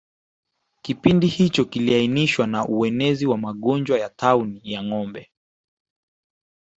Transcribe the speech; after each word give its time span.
Kipindi 0.81 1.27
hicho 1.27 1.65
kiliainishwa 1.65 2.47
na 2.47 2.67
uenezi 2.67 3.25
wa 3.25 3.37
magonjwa 3.37 3.99
ya 3.99 4.09
tauni 4.09 4.61
ya 4.63 4.83
ngombe 4.83 5.31